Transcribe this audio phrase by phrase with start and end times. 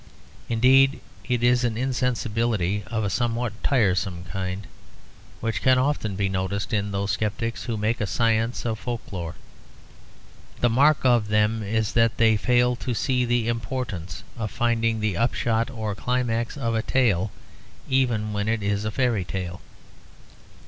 [0.49, 4.65] Indeed it is an insensibility of a somewhat tiresome kind,
[5.41, 9.35] which can often be noticed in those sceptics who make a science of folk lore.
[10.59, 15.17] The mark of them is that they fail to see the importance of finding the
[15.17, 17.29] upshot or climax of a tale,
[17.87, 19.61] even when it is a fairy tale.